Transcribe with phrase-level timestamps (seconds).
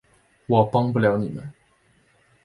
[0.47, 1.53] 我帮不了你们